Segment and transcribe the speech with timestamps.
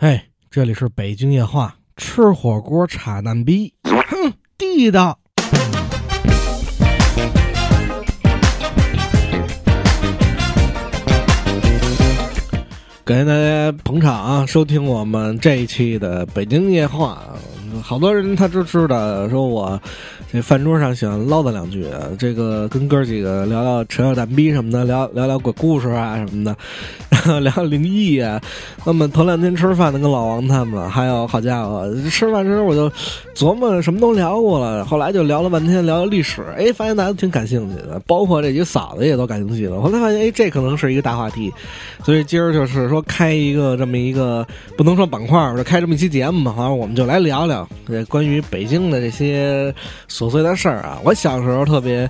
[0.00, 5.18] 嘿，这里是北京夜话，吃火锅插蛋逼，哼，地道。
[13.04, 17.20] 感谢大家捧场啊，收听我们这一期的北京夜话。
[17.82, 19.80] 好多人他就知道，说我
[20.32, 21.86] 这饭桌上喜欢唠叨两句，
[22.18, 26.56] 这个跟哥几个聊聊扯扯蛋逼什么的，聊聊聊鬼故事啊什么的，
[27.40, 28.40] 聊聊灵异啊。
[28.84, 32.90] 那么头两天吃饭的跟老王他们，还有好家伙，吃饭时候我就
[33.34, 39.80] 琢磨什么都聊过了，后来就聊了半天聊聊历史，哎，发现大家都挺感兴趣的，包括这几个嫂子也都感兴趣的。
[39.80, 41.52] 后来发现，哎，这可能是一个大话题，
[42.04, 47.67] 所以今儿就是说开一个这么一个不能说板块，就开这么一期节目嘛，好像我们就来聊聊。
[47.86, 49.74] 这关于北京的这些
[50.08, 52.08] 琐碎的事儿啊，我小时候特别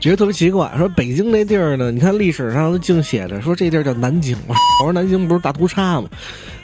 [0.00, 6.08] 觉得特别奇怪，说北京这地儿呢，你看历史上净写着说这地儿叫南京，我说南京不是大屠杀吗？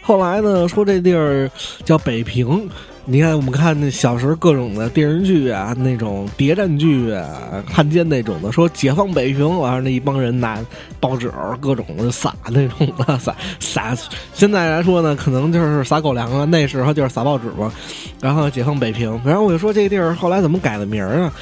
[0.02, 1.50] 后来呢说这地儿
[1.84, 2.68] 叫北平。
[3.10, 7.26] 你看，我们看那小时候各种的电视剧啊，那种谍战剧啊、
[7.66, 10.62] 汉奸那种的，说解放北平，完了那一帮人拿
[11.00, 13.96] 报纸各种的撒那种的撒撒。
[14.34, 17.72] 现在来说呢，可能就是撒狗粮啊，那时候就是撒报纸嘛。
[18.20, 21.32] 然后解放北平，然后我就说这地儿后来怎么改的名儿啊？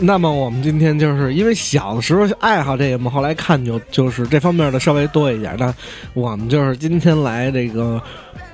[0.00, 5.54] 那么我们今天就是因为小的时候爱好这个嘛，后来看就就是这方面的稍微多一点。
[5.56, 5.72] 那
[6.14, 8.02] 我们就是今天来这个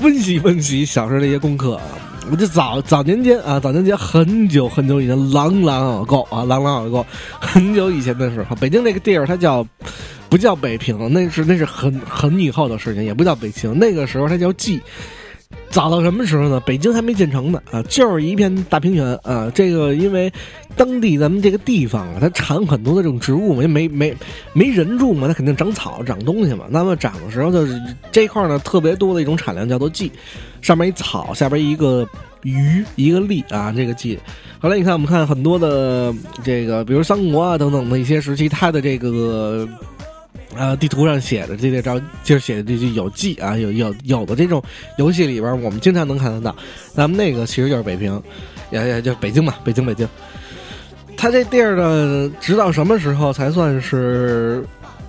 [0.00, 1.80] 温习温习小时候的一些功课。
[2.30, 7.04] 我就早早年间啊，早年间很久很久以前，朗朗而过啊，朗朗而过，
[7.40, 9.66] 很久以前的时候，北京那个地儿它叫
[10.28, 14.80] 不叫北平，那是那是很很以后的事情，也不叫北平，那个时候它叫冀。
[15.72, 16.60] 早到什么时候呢？
[16.66, 19.50] 北京还没建成呢啊，就是一片大平原啊。
[19.54, 20.30] 这个因为
[20.76, 24.14] 当地咱们这个地方啊，它产很多的这种植物嘛，没没
[24.52, 26.66] 没人住嘛，它肯定长草长东西嘛。
[26.68, 27.80] 那么长的时候就是
[28.12, 30.10] 这块呢特别多的一种产量叫做蓟，
[30.60, 32.06] 上面一草，下边一个
[32.42, 34.18] 鱼，一个立啊，这个蓟。
[34.60, 36.14] 后来你看，我们看很多的
[36.44, 39.66] 这个，比如三国啊等等的一些时期，它的这个。
[40.54, 44.62] 呃，地图上写的这些招，就是写的这些有记啊，有有有的这种
[44.98, 46.54] 游戏里边，我们经常能看得到。
[46.92, 48.22] 咱们那个其实就是北平，
[48.70, 50.06] 也也就北京嘛，北京北京。
[51.16, 54.62] 它这地儿呢，直到什么时候才算是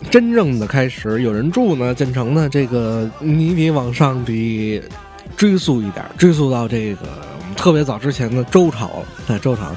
[0.10, 1.94] 真正的开始有人住呢？
[1.94, 2.48] 建成呢？
[2.50, 4.82] 这个你得往上得
[5.36, 7.08] 追溯一点，追溯到这个
[7.58, 9.04] 特别早之前的周朝。
[9.28, 9.76] 在周朝，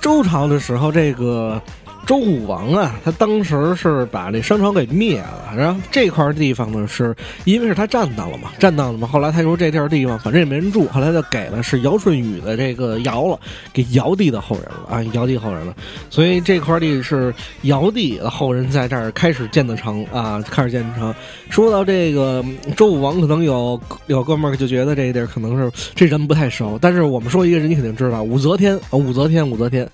[0.00, 1.62] 周朝的时候，这个。
[2.06, 7.12] 周武王啊，他当时是把这商朝给灭了，然后这块地方呢，是
[7.44, 9.08] 因为是他占到了嘛，占到了嘛。
[9.08, 13.36] 后来他说这地儿地方反正也没人住，后来就给了是尧舜禹的这个尧了，
[13.72, 15.74] 给尧帝的后人了啊，尧帝后人了。
[16.08, 21.12] 所以这块地是尧帝的后人在这儿开始建的城啊，开始建的城。
[21.50, 22.44] 说到这个
[22.76, 29.88] 周武王，可能有有哥们儿就觉得这地儿可能是这人不太熟，但是我们说一个人，你肯定知道，武则天啊，武则天，武则天。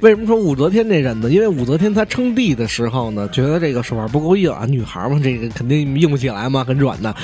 [0.00, 1.30] 为什么说武则天这人呢？
[1.30, 7.14] 因为武则天她称帝的时候呢，觉得这个手腕不够硬啊，女孩嘛，这个肯定硬不起来嘛，很软的。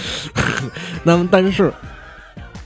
[1.02, 1.72] 那么，但是，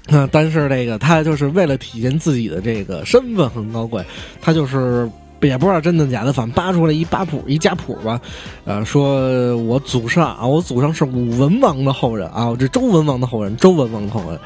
[0.09, 4.05] 啊，但是这个她就是为了体现自己的这个身份很高贵，
[4.41, 5.09] 她就是
[5.43, 8.21] 也不知道真的假的，反正扒出来一八谱一家谱吧，
[8.65, 14.39] 呃，说我祖上啊，我祖上是武文王的后人啊，我这周文王的后人，周文王的后人。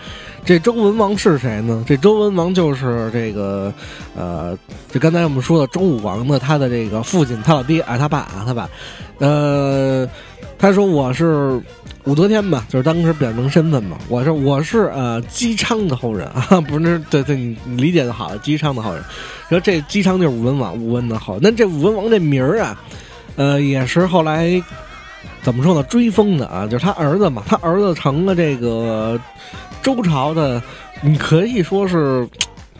[0.44, 1.82] 这周文王是谁呢？
[1.86, 3.72] 这周文王就是这个，
[4.14, 4.54] 呃，
[4.92, 8.68] 就刚才我们说的周武王的他的这个父亲，他老爹啊，他爸啊，他爸，
[9.20, 10.06] 呃，
[10.58, 11.58] 他说我是
[12.04, 19.02] 武则天嘛，就是当时表明身份嘛，我是我是呃姬昌的后人啊， 不是对对，你理解的好，姬昌的后人，
[19.48, 22.78] 说这姬昌就是武文王，武文的后，那这武文王这名儿啊，
[23.36, 24.62] 呃，也是后来
[25.42, 25.82] 怎么说呢？
[25.84, 29.20] 追封的啊，就是他儿子嘛，他儿子成了这个。
[29.82, 30.62] 周朝的，
[31.02, 32.26] 你可以说是，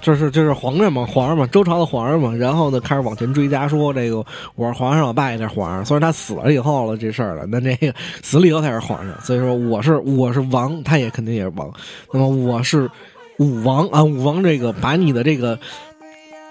[0.04, 2.34] 就是就是皇上嘛，皇上嘛，周朝的皇上嘛。
[2.34, 4.22] 然后呢，开始往前追加，说这个
[4.54, 5.82] 我是皇上，我爸也是皇上。
[5.82, 9.18] 所以他死了以后了这事儿了，那这个死了以后才是皇上。
[9.22, 11.72] 所以说我是我是王，他也肯定也是王。
[12.12, 12.90] 那么我是
[13.38, 15.58] 武王啊，武王这个把你的这个。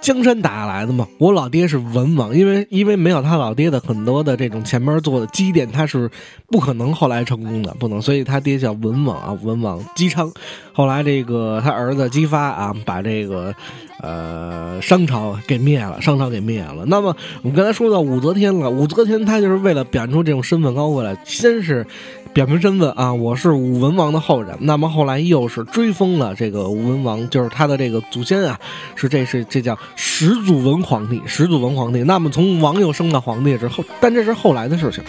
[0.03, 6.11] 江山打下来的嘛，我老爹是文王，因为因为没有他老爹的很多的这种前面做的积淀，他是
[6.51, 10.29] 不可能后来成功的，不能，所以他爹叫文王啊，文王姬昌。
[10.73, 13.55] 后来这个他儿子姬发啊，把这个
[14.01, 16.83] 呃商朝给灭了，商朝给灭了。
[16.87, 21.87] 那么我们刚才说到武则天了，武则天她就是为了表现出这种身份高贵来，先是。
[22.33, 24.57] 表明身份啊，我是武文王的后人。
[24.61, 28.59] 那么后来又是追封了这个武文王，就是他的这个祖先啊，
[28.95, 32.01] 是这是这叫始祖文皇帝，始祖文皇帝。
[32.01, 35.03] 那么从王又升到皇帝之后，但这是后来的事情，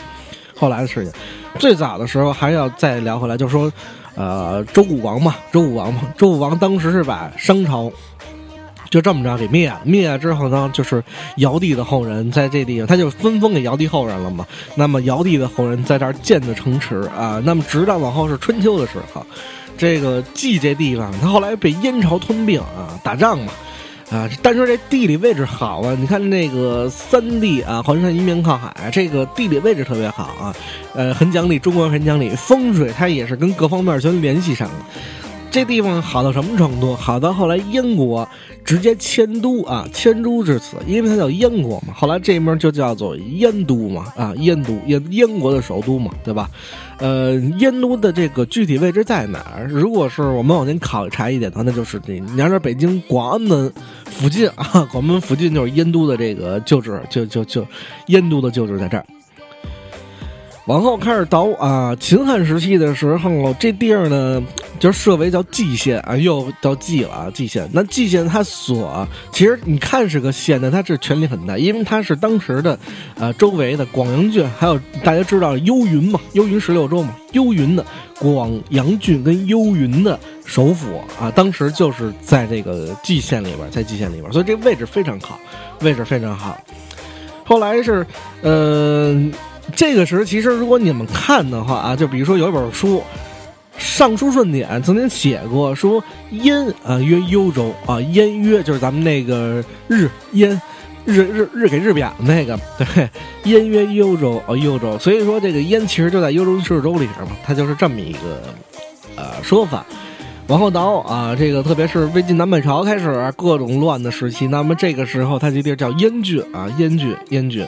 [0.55, 1.13] 后来的事情。
[1.59, 3.73] 最早的时候还要再聊回来，就说，
[4.17, 7.91] 呃，周武王嘛，周武王嘛，周武王当时是把商朝
[8.95, 11.03] 就这么着给灭了，灭了之后呢，就是
[11.39, 14.47] 尧帝的后人在这地方，他就分封给尧帝后人了嘛。
[14.77, 19.27] 那么尧帝的后人在这儿建的城池啊，那么直到往后是春秋的时候，
[19.77, 23.53] 这个蓟这地方，他后来被燕朝吞并啊，打仗嘛。
[24.11, 25.97] 啊，但是这地理位置好啊！
[25.99, 30.55] 你看那个三地啊，环山一面靠海，这个地理位置特别好啊，
[30.95, 34.75] 呃，很讲理，中国人很讲理，风水它也是跟各方面全联系上了。
[35.55, 36.97] 这地方好到什么程度？
[36.97, 38.29] 好到后来燕国
[38.65, 41.95] 直接迁都啊，迁都至此，因为它叫燕国嘛。
[41.95, 46.51] 后来这面就叫做燕都嘛，啊，燕都，燕燕国的首都嘛，对吧？
[46.99, 49.69] 呃，燕都的这个具体位置在哪儿？
[49.69, 53.73] 如果是我们往前考察一点的话，那就是这，你要是北京广安门
[54.07, 57.65] 附近啊，广安门附近就是燕都的这个旧址，就就就
[58.09, 59.07] 燕都的旧址在这儿。
[60.67, 64.43] 往后开始倒啊，秦汉时期的时候，这地儿呢
[64.79, 67.69] 就设为叫蓟县啊，又叫蓟了啊，蓟县。
[67.71, 72.79] 那蓟县它所其实你看是个县，但它是权力很大，因为它是当时的
[73.19, 77.85] 呃周围的广阳郡，还有大家知道幽云嘛，幽云十六州嘛，幽云的
[78.19, 85.39] 广阳郡跟幽云的首府啊，当时就是在这个蓟县里边，在蓟县里边，所以这个位置非常好，
[85.83, 86.59] 位置非常好。
[87.45, 88.07] 后来是
[88.41, 89.31] 呃。
[89.75, 92.99] 这个时候，其实如果你们看的话啊，就比如说有一本书
[93.79, 100.61] 《尚书顺典》曾经写过，说燕啊曰幽州啊，燕曰就是咱们那个日燕
[101.05, 103.09] 日日日给日表那个对，
[103.51, 108.43] 燕曰幽州啊幽州，所以说这个燕其实就在幽州市州里边嘛，它就是这么一个
[109.17, 109.85] 呃说法。
[110.47, 117.67] 往后倒啊，这个特别是魏晋南北朝开始各种乱的时期，那么这个时候它这地儿叫燕郡啊，燕郡燕郡。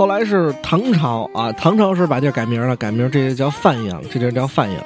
[0.00, 4.82] 后来是唐朝啊，唐朝是把地儿改名了，改名这就叫范阳，这地儿叫范阳。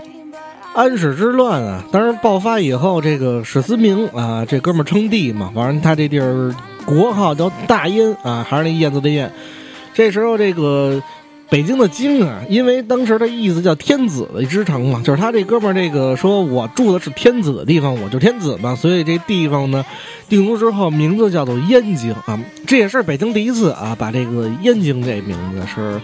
[0.75, 6.53] 安史之乱啊，当时爆发以后，这个史思明啊，这哥们儿称帝嘛，反正他这地儿
[6.85, 9.31] 国号叫大燕啊，还是那燕子的燕。
[9.93, 11.01] 这时候这个。
[11.51, 19.85] 北京的京啊，因为当时的意思叫天子的之城嘛，就是他这哥们儿这个说我住的是天子的地方，我就天子嘛，所以这地方呢
[20.29, 26.01] 定都之后名字叫做燕京啊，这也是北京第一次啊把这个燕京这名字是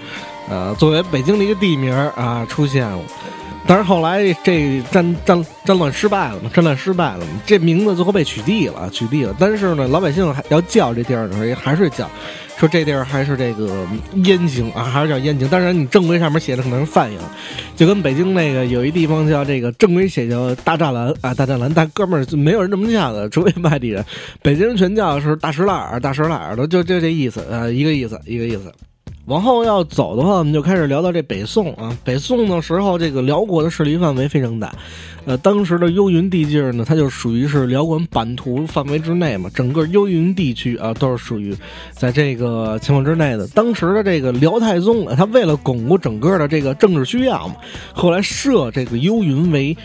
[0.49, 2.89] 呃作为北京的一个地名啊出现。
[3.67, 9.35] 但是后来这战战战乱失败了嘛，战乱失败了嘛，这名字最后被取缔了，取缔了。
[9.39, 12.09] 但是呢，老百姓还要叫这地儿的时候，还是叫。
[12.59, 13.87] 说这地儿还是这个
[14.17, 15.49] 燕京啊，还是叫燕京。
[15.49, 17.23] 当然，你正规上面写的可能是范阳，
[17.75, 21.73] 就跟北京那个有一地方叫这个正规写叫大栅栏啊，大栅栏。
[21.73, 24.05] 但哥们儿没有人这么叫的，除非外地人。
[24.43, 28.71] 北京人全叫是大石栏大石栏的，就就这意思啊，一个意思，一个意思。
[29.31, 31.97] 往后要走的话，我们就开始聊到这北宋啊。
[32.03, 34.75] 北宋的时候，这个辽国的势力范围非常大。
[35.25, 39.49] 呃，当时的幽云地界呢，它就属于是辽国版图范围之内嘛。
[39.55, 41.55] 整个幽云地区啊，都是属于
[41.93, 43.47] 在这个情况之内的。
[43.49, 47.55] 当时的这个辽太宗啊，他为了巩固整个的这个政治需要嘛，
[47.93, 49.77] 后来设这个幽云为。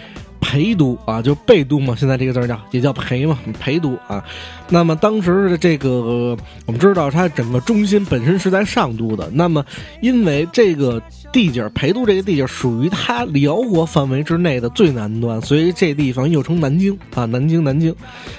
[0.48, 4.24] 陪都啊，就备都嘛，现在这个字叫也叫陪嘛，陪都啊。
[4.70, 6.38] 那么当时的这个，
[6.68, 9.28] 我们知道它整个中心本身是在上都的。
[9.34, 9.66] 那么
[10.02, 11.02] 因为这个
[11.34, 17.96] 地界陪都这个地界属于它辽国范围之内的最南端，所以这地方又称南京啊，南京，南京，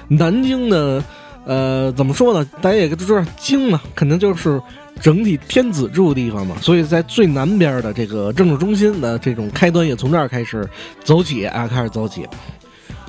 [0.07, 1.05] 南京呢，
[1.45, 2.49] 呃，怎么说呢？
[2.63, 4.63] 大家也都知道，京嘛，肯定就是。
[5.01, 10.69] 整体天子住的地方嘛，所以在最南边的这个政治中心的这种开端也从这儿开始
[11.05, 12.27] 走起啊，开始走起。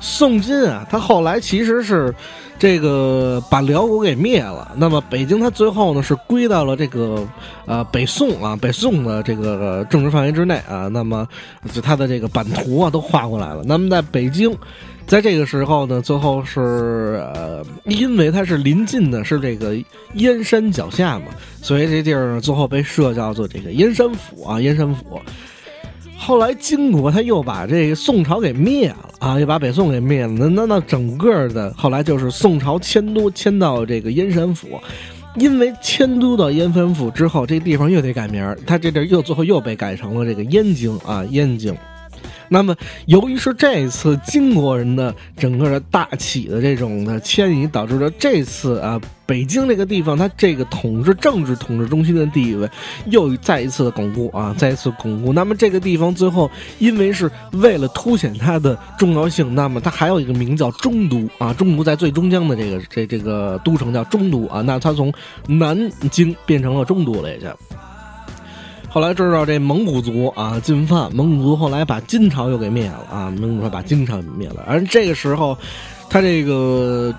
[0.00, 2.14] 宋金啊，他后来其实是
[2.58, 7.26] 这个把辽国给灭了，那么北京他最后呢是归到了这个
[7.66, 11.26] 呃北宋啊，北宋的这个政治范围之内啊，那么
[11.72, 13.62] 就他的这个版图啊都画过来了。
[13.64, 14.56] 那么在北京。
[15.06, 19.74] 在这个时候呢，最后是呃，因为它是临近的，是这个
[20.16, 21.28] 燕山脚下嘛，
[21.62, 25.18] 所以这地儿最后被设叫做这个燕山府啊，燕山府。
[26.20, 30.32] 后来金国他又把这个宋朝给灭了啊，又把北宋给灭了。
[30.32, 34.68] 那那那整个的后来就是宋朝迁都迁到这个燕山府，
[35.36, 41.74] 因为迁都到燕山府之后，这地方又得改名，他这地儿又最后又被改成了这个燕京啊，燕京。
[42.48, 42.74] 那么，
[43.06, 52.68] 由于是这次金国人的整个的大起的这种的迁移，导致了这次啊，北京这个地方它这个统治政治统治中心的地位
[53.06, 55.32] 又再一次的巩固啊，再一次巩固。
[55.32, 65.12] 那么这个地方最后因为是为了凸显它的重要性，那么它还有一个名叫中都啊，中都在最中江的这个这这个都城叫中都啊，那它从
[65.46, 67.46] 南京变成了中都了，也就。
[68.88, 75.56] 后来知道这蒙古族啊进犯，蒙古族后来把金朝又给灭了啊，蒙古说把金朝灭了，而这个时候，
[76.08, 77.14] 他这个。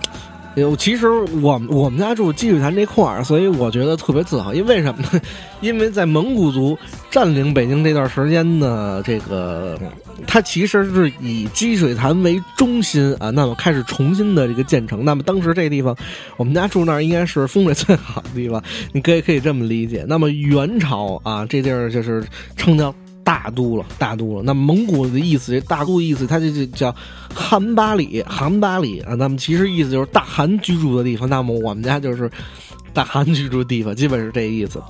[0.56, 1.10] 有，其实
[1.42, 4.54] 我我们家住积水潭这块儿，所以我觉得特别自豪。
[4.54, 5.22] 因为什么呢？
[5.62, 6.78] 因为在蒙古族
[7.12, 9.80] 占领北京这段时间呢，这个
[10.28, 15.06] 它其实是以积水潭为中心啊，那么开始重新的这个建成。
[15.06, 15.96] 那么当时这地方，
[16.36, 20.04] 我们家住那儿应该是风水最好的地方，你可以可以这么理解。
[20.08, 22.24] 那么元朝啊，这地儿就是
[22.58, 22.94] 称叫。
[23.30, 24.42] 大都了，大都了。
[24.44, 26.96] 那蒙古的意思，这大都的意思，它就就叫
[27.32, 29.14] 汗巴里，汗巴里啊。
[29.14, 31.30] 那么其实意思就是大汗居住的地方。
[31.30, 32.28] 那么我们家就是
[32.92, 34.82] 大汗居住地方，基本是这意思。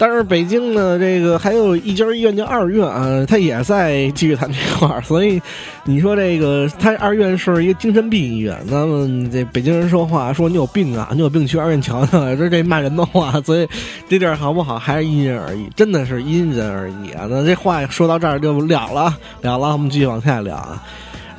[0.00, 5.38] 但是北京呢，这个还有一家医院叫二院啊，它也在积水潭这块儿，所以
[5.84, 8.56] 你说这个它二院是一个精神病医院。
[8.64, 13.38] 那么这北京人说话说你有病啊，你有病去二院瞧瞧，这这骂人的话。
[13.42, 13.68] 所以
[14.08, 17.26] 这地儿好不好还是因人而异，真的是因人而异啊。
[17.28, 20.82] 那这话说到这儿就了了了了，我们继续往下聊啊。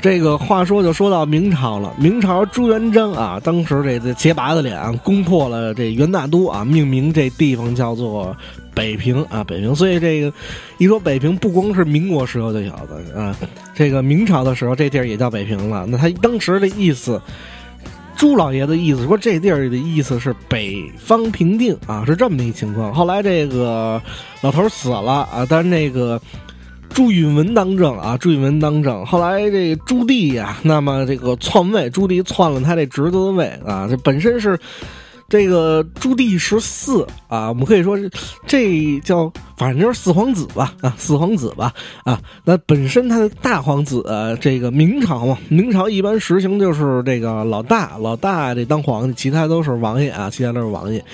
[0.01, 8.35] 这个话说就说到明朝了，明朝朱元璋啊，当时这这结巴子脸攻破了这元大都啊，命名这地方叫做
[8.73, 9.75] 北平啊，北平。
[9.75, 10.33] 所以这个
[10.79, 13.35] 一说北平，不光是民国时候就有的啊，
[13.75, 15.85] 这个明朝的时候这地儿也叫北平了。
[15.87, 17.21] 那他当时的意思，
[18.15, 22.91] 朱老爷的意思说这地儿的意思是北方平定啊，是这么一情况。
[22.91, 24.01] 后来这个
[24.41, 26.19] 老头死了啊，但是那个。
[26.93, 29.05] 朱允文当政啊，朱允文当政。
[29.05, 34.59] 后来这个朱棣呀，那么这个篡位，朱棣篡了他这侄子的位啊，这本身是。
[35.29, 38.11] 这个朱棣十四啊，我们可以说是
[38.45, 39.31] 这叫
[39.61, 41.71] 反正就是四皇子吧啊，四皇子吧
[42.03, 42.19] 啊。
[42.43, 44.03] 那本身他的大皇子，
[44.41, 51.05] 这个明朝嘛，明朝一般实行就是这个老大老大这当皇帝，其他都是王爷啊，其他都是王爷。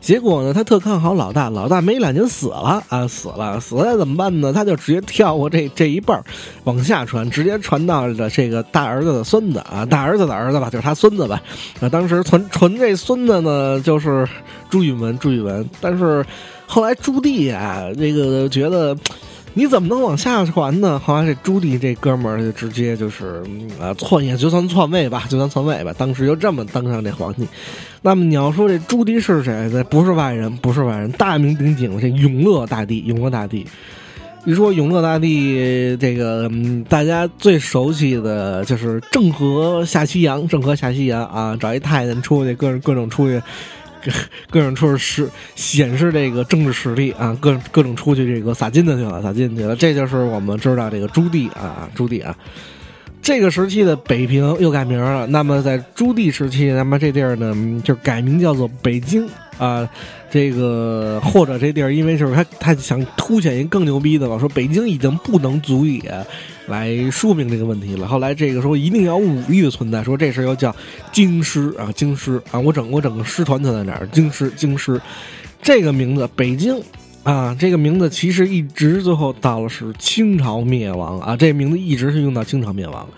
[0.00, 4.52] 结果呢，他特看好老大，老大没两年死了啊，死了死了怎么办呢？
[4.52, 6.22] 他就直接跳过这这一辈儿，
[6.62, 11.42] 往下传，直接传到了这个大儿子的孙子啊，大儿子的儿子吧，就是他孙子吧。
[11.80, 13.82] 啊，当时传传这孙子呢。
[13.86, 14.26] 就是
[14.68, 15.68] 朱允文，朱允文。
[15.80, 16.24] 但是
[16.66, 18.96] 后来朱棣啊，这个觉得
[19.54, 20.98] 你怎么能往下传呢？
[20.98, 23.42] 后来这朱棣这哥们儿就直接就是
[23.80, 25.94] 啊，篡也就算篡位吧，就算篡位吧。
[25.96, 27.46] 当时就这么登上这皇帝。
[28.02, 29.68] 那么你要说这朱棣是谁？
[29.72, 33.66] 这不是外人，不是外人，大名鼎鼎这永乐大帝，永乐大帝。
[34.44, 36.48] 一说永乐大帝，这个
[36.88, 43.42] 大家最熟悉的就是郑和下西洋，郑和下西洋啊，找一太监出去，各种各种出去，
[44.50, 52.36] 各种出实显示这个政治实力啊，各各种出去这个撒金子去了，撒金子去了，这就是我们知道这个朱棣啊，朱棣啊。
[53.26, 55.26] 这个时期的北平又改名了。
[55.26, 59.28] 那么在朱棣时期，那么这地儿呢就改名叫做北京
[59.58, 59.88] 啊。
[60.30, 66.00] 这个或者这地儿，因为就是他他想凸显一个更牛逼的吧，说北京已经不能足以
[66.68, 68.06] 来说明这个问题了。
[68.06, 70.72] 后来这个时候一定要武力的存在，说这事儿要叫
[71.10, 75.00] 京师啊，京师啊，我整我整个师团就在哪儿，京师京师
[75.60, 76.80] 这个名字北京。
[77.26, 83.08] 啊，这个名字其实一直最后到了是清朝灭亡啊，这名字一直是用到清朝灭亡。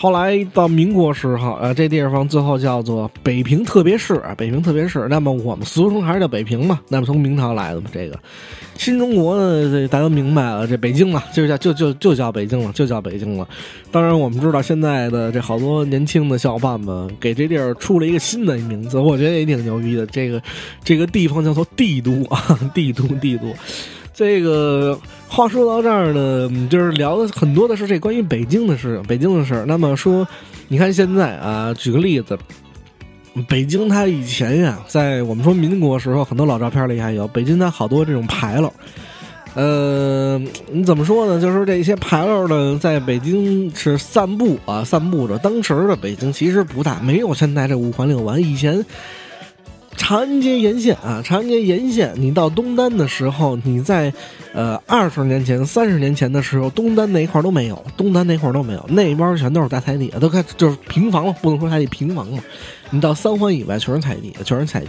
[0.00, 5.06] 后来到民国时候，呃，这地方最后叫做北平特别市，北平特别市。
[5.10, 6.80] 那么我们俗称还是叫北平嘛？
[6.88, 8.18] 那么从明朝来的嘛，这个
[8.78, 13.46] 新中国呢，这大家都明白了，这北京嘛，就叫就就就叫北京了，就叫北京了。
[13.90, 20.06] 当然，我们知道现在的这好多年轻的小伙伴们给这地儿出了一个新的名字，我觉得也挺牛逼的。
[20.06, 20.42] 这个
[20.82, 23.54] 这个地方叫做帝都啊，帝都，帝都。
[24.20, 29.64] 这个话说到这儿呢，就是聊的很多的是这关于北京的事，北京的事。
[29.66, 30.28] 那么说，
[30.68, 32.38] 你看现在啊，举个例子，
[33.48, 38.70] 北京它以前呀，在我们说民国时候，很多老照片里还有北京它好多这种牌楼。
[39.54, 40.38] 呃，
[40.70, 41.40] 你怎么说呢？
[41.40, 45.38] 就是这些牌楼呢，在北京是散步啊，散步着。
[45.38, 48.84] 当时的北京其实不大，没有现在这五环六环，以前。
[50.00, 54.10] 长安街沿线啊，长安街沿线，你到东单的时候，你在，
[54.54, 62.42] 呃，二十年前、三十年前的时候，东单那一块都没有，东单那块都没有，那边全都是大菜地，都开就是平房了，不能说菜地，平房嘛。
[62.88, 64.88] 你到三环以外全是菜地，全是菜地，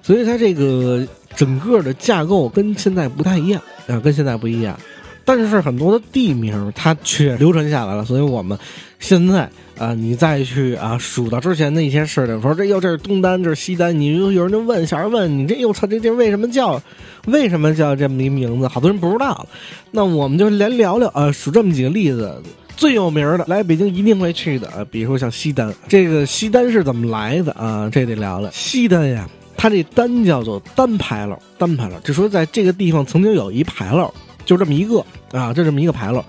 [0.00, 4.78] 所以它这个整个的架构跟现在不太一样啊，跟现在不一样。
[5.24, 8.56] 但是很多的地名它却流传下来了，所以我们
[8.98, 9.48] 现在
[9.78, 16.80] 啊，你再去啊数到之前的一些事情，说这又这是东单，这是西单，你就有人就问，小孩问你这又操这地儿为什么叫，
[17.26, 18.66] 为什么叫这么一名字？
[18.66, 19.46] 好多人不知道。
[19.90, 22.42] 那我们就来聊聊啊，数这么几个例子，
[22.76, 27.88] 最有名的来北京一定会去的，比如说像西单，这个西单是怎么来的啊？
[27.92, 29.28] 这得聊聊西单呀。
[29.58, 34.12] 它这单叫做单牌楼，单牌楼，就说在这个地方曾经有一牌楼，
[34.44, 36.22] 就这么一个啊，就这么一个牌楼。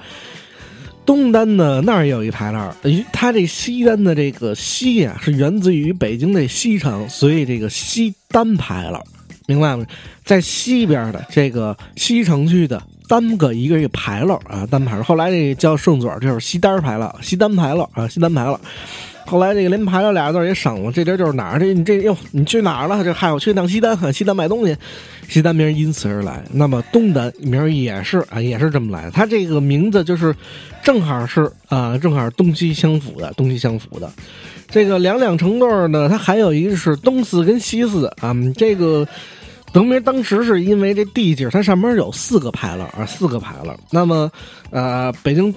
[1.08, 2.70] 东单呢那儿也有一牌楼，
[3.14, 9.00] 它这西单的这个西啊是源自于北京的西城，所以这个西单牌楼，
[9.48, 9.86] 明白吗？
[10.26, 15.04] 在西边的这个西城区的单个一个一个牌楼啊，单牌楼。
[15.04, 18.60] 后来这叫顺嘴就是西单牌楼，西单牌楼啊，西单牌楼。
[19.28, 21.60] 后来这个连牌楼俩字也省了，这地儿就是哪儿？
[21.60, 23.04] 这你这哟，你去哪儿了？
[23.04, 24.76] 这嗨，我去趟西单， 西单买东西。
[25.28, 26.42] 西单名因此而来。
[26.54, 29.12] 那么东单名也是啊，也是这么来的。
[29.12, 30.34] 它这个名字就是
[30.82, 34.10] 正好是啊，正好东西相符的，东西相符的。
[34.70, 38.34] 这个两两成对呢，它还有一个是东四跟西四啊。
[38.56, 39.06] 这个
[39.74, 43.74] 得名当时是因为这地界它上面有四个牌楼啊，四个牌楼。
[43.92, 44.32] 那么
[44.70, 45.54] 呃，北京。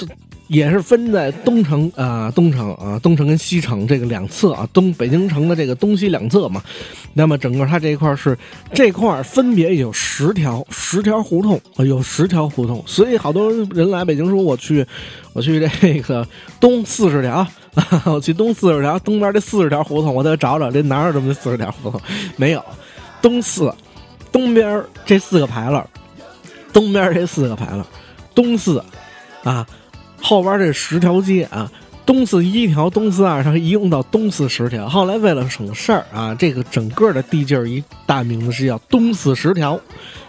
[0.51, 6.61] 也是分在东城啊，东城啊，东城跟西城这个两侧啊，东北京城的这个东西两侧嘛。
[7.15, 8.37] 那么整个它这一块是
[8.75, 12.83] 这块分别有十条十条胡同啊，有十条胡同。
[12.85, 14.85] 所以好多人来北京说我去，
[15.35, 16.27] 我去这个
[16.59, 17.47] 东四十条，
[18.07, 22.01] 我去东四十条，东边这四十条胡同我得找找这哪有这么四十条胡同？
[22.37, 22.65] 没有，
[23.23, 23.73] 东四
[24.33, 25.89] 东边这四个牌了，
[26.73, 27.87] 东边这四个牌了，
[28.35, 28.83] 东四
[29.45, 29.65] 啊。
[30.21, 31.71] 后边这十条街啊，
[32.07, 34.89] 东四一条，东四二条，一共到东四十条。
[34.89, 39.81] 后来为了省事儿啊，这个整个的地界儿一大名字是叫东四十条。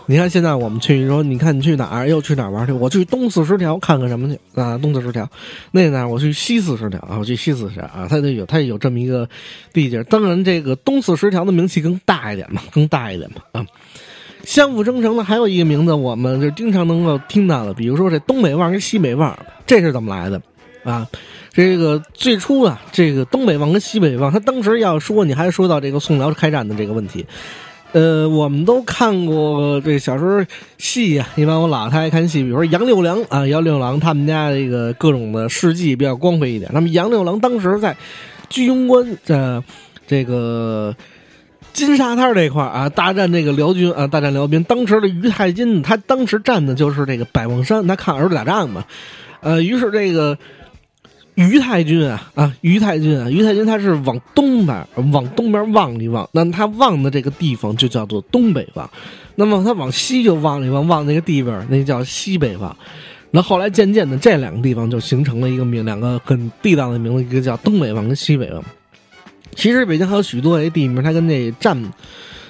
[0.08, 2.74] 你看现在我们去说，你看你去哪儿又去哪儿玩去？
[2.74, 4.78] 我去东四十条看看什么去啊？
[4.78, 5.30] 东四十条，
[5.72, 6.08] 那呢？
[6.08, 8.08] 我去西四十条啊，我去西四十条啊。
[8.10, 9.30] 它得有，它有这么一个
[9.72, 10.04] 地界儿。
[10.06, 13.66] 当然，这个东四十条的名气更大一点嘛，更大一点嘛啊。
[14.44, 20.42] 相辅相成的还有一个名字，我们就经常能够听到的，比如说这东北旺跟西北旺，这是怎么来的？
[20.84, 21.08] 啊，
[21.54, 27.26] 这个最初啊，这个东北旺跟西北旺，他当时要说，你还说到这个宋辽开战的这个问题。
[27.92, 30.44] 呃，我们都看过这小时候
[30.78, 36.72] 戏呀，一般我老太爱看戏，比如说杨六郎啊，杨六郎他们家这个各种的事迹比较光辉一点。
[36.74, 37.96] 那么杨六郎当时在
[38.50, 39.64] 居庸关的
[40.08, 40.96] 这个。
[41.74, 44.64] 金沙滩这块啊，大战这个辽军啊，大战辽兵。
[44.66, 48.84] 当时的于太金，他当时站的就是这个百望山，他看儿子打仗嘛。
[49.40, 50.38] 呃，于是这个
[51.36, 58.90] 于太君啊啊，于太君啊，于太君他是往东边，往东边望一望，那他望的这个地方就叫做东北望。
[59.36, 62.76] 那么他往西就望一望，望那个地方，那叫西北望。
[63.32, 68.62] 那后来渐渐的，这两个地方就形成了一个名，两个很地道的名字，一个叫东北望跟西北望。
[69.56, 71.78] 其实北京还有许多这地名，它跟那站，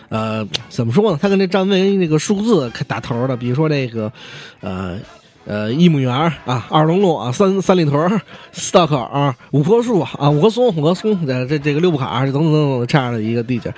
[0.10, 1.20] 呃，怎么说呢？
[1.22, 4.12] 它跟这站位那个数字打头的，比如说这个，
[4.60, 4.98] 呃
[5.46, 13.74] 呃，一亩园啊，二龙路啊，三三里屯四道口啊，五棵树啊，五棵松，五棵松，这这这个六步坎等等等等这样的一个地界，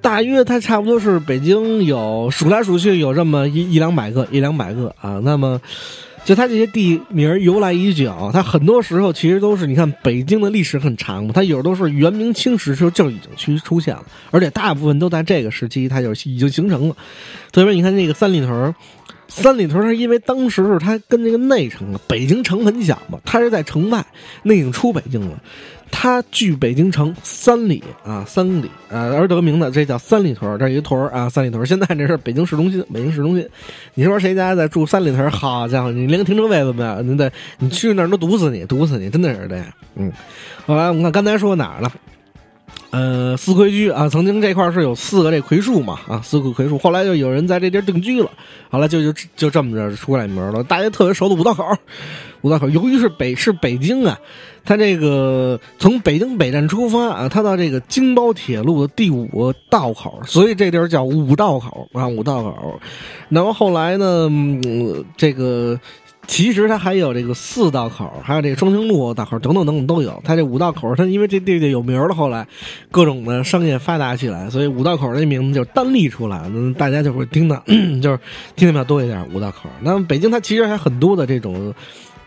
[0.00, 5.60] 大约它差不多是北京有数来数去有这么一一两百个，一两百个啊，那么。
[6.30, 16.94] 就它这些地名由来已久，它很多时候其实都是你看北京的历史很长嘛，它有时都是元明清时时候就已经去出现了，而且大部分都在这个时期它就已经形成了。
[17.50, 18.72] 特别你看那个三里屯，
[19.26, 24.06] 三里屯是因为当时是它跟那个内城啊，北京城很小嘛，它是在城外，
[24.44, 25.42] 那已经出北京了。
[25.90, 31.66] 它距北京城三里啊，三里啊，而得名的，这叫三里屯这一个屯啊，三里屯。
[31.66, 33.46] 现在这是北京市中心，北京市中心。
[33.94, 35.30] 你说谁家在住三里屯？
[35.30, 39.66] 好家伙，你连个停车位都没有，你得你去那儿都堵死你，堵死你，真的是这样。
[39.96, 40.10] 嗯，
[40.64, 41.92] 后来我们看刚才说哪儿了？
[42.90, 46.78] 呃，四葵居啊，曾经这块是有四个这葵树嘛啊，四个葵树。
[46.78, 48.30] 后来就有人在这地儿定居了，
[48.70, 50.64] 后来就就就这么着出来名了。
[50.64, 51.64] 大家特别熟的五道口，
[52.40, 54.18] 五道口，由于是北是北京啊。
[54.64, 62.80] 它这个从北京北站出发啊，它到这个京包铁路的第五道口，所以这地儿叫五道口啊，五道口。
[63.28, 64.28] 那么后来呢，
[65.16, 65.78] 这个
[66.26, 70.20] 其实它还有这个四道口，还有这个双清路道口等等等等都有。
[70.24, 72.46] 它这五道口，它因为这地地有名了，后来
[72.90, 76.42] 各种的商业发达起来，所以五道口这名字就单立出来，
[76.76, 77.60] 大家就会听到，
[78.02, 78.18] 就是
[78.54, 79.26] 听的比较多一点。
[79.32, 81.74] 五道口，那么北京它其实还很多的这种。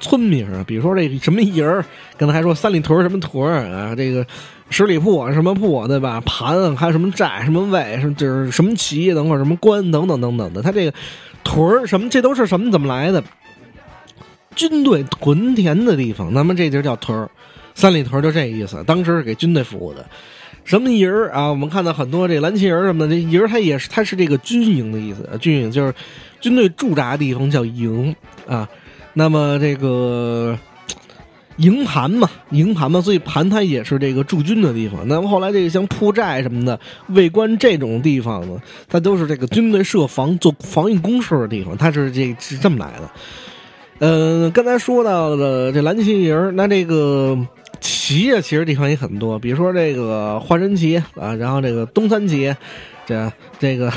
[0.03, 1.83] 村名啊，比如说这什么营儿，
[2.17, 4.27] 刚才还说三里屯什么屯儿啊，这个
[4.69, 6.21] 十里铺什么铺对吧？
[6.25, 10.93] 盘还有什么寨什么卫，什么就是什么旗等会儿什么关等等等等的，他这个
[11.43, 13.23] 屯儿什么这都是什么怎么来的？
[14.55, 17.29] 军队屯田的地方，那么这就叫屯儿。
[17.73, 20.05] 三里屯就这意思，当时是给军队服务的。
[20.63, 21.47] 什么营儿啊？
[21.49, 25.93] 我们看到很多这蓝旗营什么的，这营儿它也是它是这个军营的意思，军营就是
[26.39, 28.15] 军队驻扎的地方叫营
[28.47, 28.69] 啊。
[29.13, 30.57] 那么这个
[31.57, 35.07] 营盘嘛，营盘嘛，所以盘它也是这个驻军的地方。
[35.07, 43.09] 那么后来这个像铺寨什么的、卫官这种地方呢，它都是这个军队设防做防御工事的地方，它是这是这么来的。
[43.99, 47.37] 嗯，刚才说到的这蓝旗营，那这个
[47.79, 52.53] 旗啊，其实地方也很多，比如说这个华山旗啊，然后这个东三旗，
[53.05, 53.91] 这这个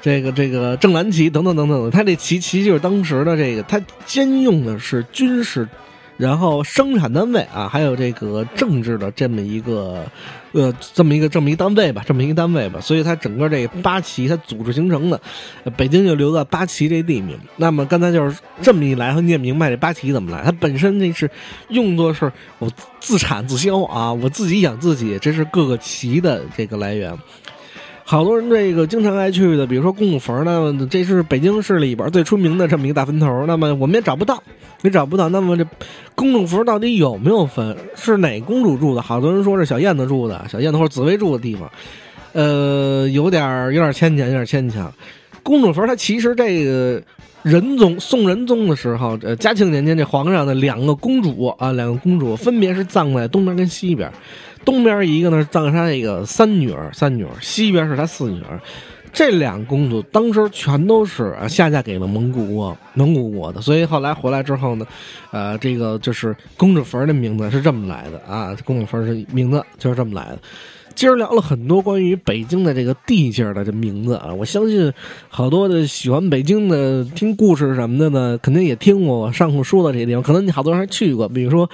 [0.00, 5.68] 这个这个正蓝旗等等等等，它这旗旗就是当时的这个，它兼用的是军事。
[6.16, 10.04] 然后生产单位啊，还有这个政治的这么一个，
[10.52, 15.18] 呃，这么一个这么一单位吧，这么一个单位吧，所以它整个这八旗它组织形成的，
[15.78, 17.38] 北京就留在八旗这地名。
[17.56, 20.42] 那么刚才就是这么一来，你也明白这八旗怎么来？
[20.44, 21.30] 它本身那是
[21.70, 27.16] 用作是我自产自销啊，我自己养自己，这是各个旗的这个来源。
[28.10, 33.46] 好多人这个经常爱去的，比如说公主坟呢，这是北京市里边最出名的这么一个大坟头。
[33.46, 34.42] 那么我们也找不到，
[34.82, 35.28] 也找不到。
[35.28, 35.64] 那么这
[36.16, 37.76] 公主坟到底有没有坟？
[37.94, 39.00] 是哪公主住的？
[39.00, 41.70] 好多人说是小燕子住的，小燕子或者紫薇住的地方。
[42.32, 44.92] 呃，有点有点牵强，有点牵强。
[45.44, 47.00] 公主坟它其实这个
[47.44, 54.10] 仁宗宋仁宗的时候，呃，嘉庆年间这皇上的两个公主啊，两个公主分别是葬在东边跟西边。
[54.64, 58.60] 东边一个呢，葬他那个三女儿，三女儿；西边是他四女儿。
[59.12, 63.60] 这两公主当时全都是下嫁给了蒙古国，蒙古国的。
[63.60, 64.86] 所以后来回来之后呢，
[65.32, 70.38] 呃，这个就是公主坟的名字是这么来的啊，公主坟是名字就是这么来的。
[71.00, 74.92] 今儿聊了很多关于北京的这个地界的这名字啊，我相信
[75.30, 80.22] 好多的喜欢北京的听故事什么的呢，肯定也听过我上次说的这些地方。
[80.22, 81.66] 可能你好多人还去过，比如说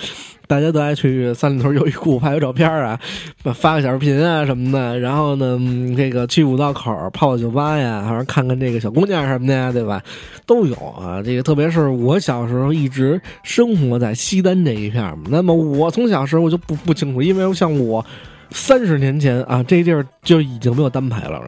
[0.47, 3.01] 大家都爱去三里屯优衣库拍个照片啊，
[3.53, 4.97] 发个小视频啊什么的。
[5.01, 5.59] 然后呢，
[5.97, 10.01] 这个去五道口泡泡酒吧呀，还是看看这个小姑娘什么的呀，对吧？
[10.47, 11.21] 都有啊。
[11.21, 18.07] 这个特别是我小时候一直生活在西单这一片那么我从小时候我就不不清楚，因为像我。
[18.51, 21.41] 三十年前啊，这地儿就已经没有单排了。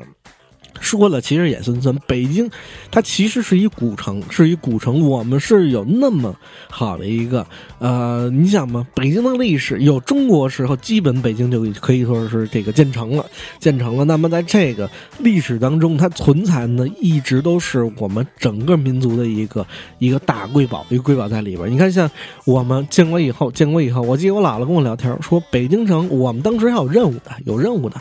[0.81, 1.95] 说了，其实也算算。
[2.07, 2.51] 北京，
[2.91, 5.01] 它其实是一古城，是一古城。
[5.01, 6.35] 我们是有那么
[6.71, 7.47] 好的一个，
[7.79, 13.25] 呃，你想嘛，北京的历史有中国时候，基本北京就可以说是这个建成了，
[13.59, 14.05] 建成了。
[14.05, 14.89] 那么在这个
[15.19, 19.67] 历史当中，它存在的一直都是我们整个民族的一个
[19.99, 21.71] 一个大瑰宝，一个瑰宝在里边。
[21.71, 22.11] 你看，像
[22.45, 28.01] 我们建国以后，建国以后，我记得我姥姥跟我聊天说，北京城我们当时还有任务的，有任务的。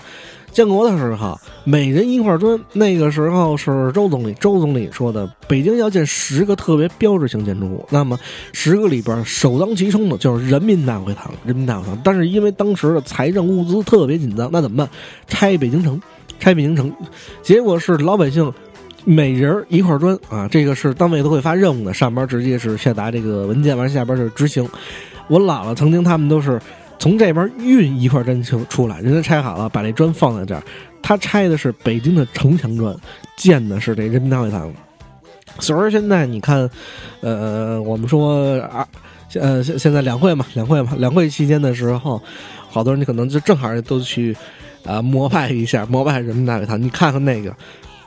[0.58, 2.60] 建国的时候，每人一块砖。
[2.74, 7.86] 那个时候是周总理，周总理说的，北京要建十个特别标志性建筑物。
[7.92, 8.18] 那么
[8.54, 11.32] 十个里边首当其冲的就是人民大会堂。
[11.46, 14.90] 人民大会堂，但是因为当时的财政物资特别紧张，那怎么办？
[15.28, 16.02] 拆北京城，
[16.40, 16.92] 拆北京城。
[17.44, 18.52] 结果是老百姓
[19.06, 24.68] 每人一块砖啊，这个是单位都会发任务的，上边直接是下达这个文件，完下边是执行。
[25.28, 26.60] 我姥姥曾经他们都是。
[27.00, 30.64] 从这边运一块砖出出来，人家拆好了，把这砖放在这儿。
[31.02, 32.96] 他拆的是北京的城墙砖，
[33.38, 34.74] 建的是这人民大会堂。
[35.60, 36.70] 所以说现在你看，
[37.22, 38.86] 呃，我们说啊，
[39.36, 42.22] 呃，现现在两会嘛，两会嘛，两会期间的时候，
[42.70, 44.36] 好多人可能就正好都去
[44.84, 46.82] 啊膜拜一下，膜拜人民大会堂。
[46.82, 47.56] 你看看那个，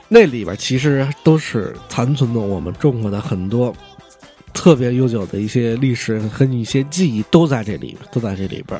[0.09, 3.73] 那里边其实都是残存的我们中国的很多。
[4.53, 8.79] 特别悠久的一些历史和你一些记忆都在这里，都在这里边。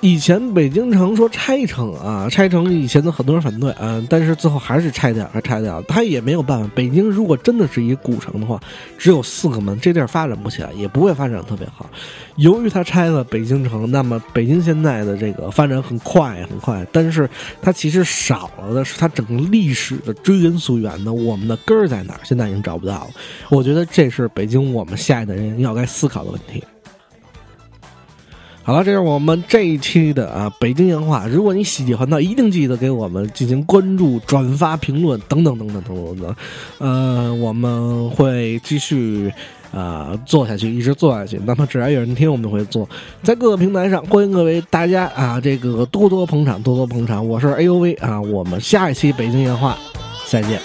[0.00, 5.80] 以前北京城说拆城啊，拆城以前的很多人反对啊，但是最后还是拆掉，还拆掉。
[5.82, 6.70] 他也没有办法。
[6.74, 8.60] 北京如果真的是一古城的话，
[8.98, 11.88] 只有四个门，这地儿发展不起来，也不会发展特别好。
[12.36, 17.28] 由于他拆了北京城，那么北京现在的这个发展很快很快，但是
[17.62, 22.20] 它其实少了的是它整个历史的追根溯源的，我们的根儿在哪儿？
[22.22, 23.08] 现在已经找不到了。
[23.48, 26.62] 我觉得这是北京我们下一代人要该思考的问题。
[28.66, 31.24] 好了，这是我们这一期的啊北京言话。
[31.28, 36.36] 如果你喜欢的，一定记得给我们进行关注、转发、评论等等等等等等等。
[36.78, 39.32] 呃，我们会继续
[39.72, 41.40] 啊做下去，一直做下去。
[41.46, 42.88] 那么只要有人听，我们就会做。
[43.22, 47.24] 在各个平台上，欢迎各位大家啊，这个多多捧场，多多捧场。
[47.24, 49.78] 我是 A U V 啊，我们下一期北京言话
[50.26, 50.60] 再见。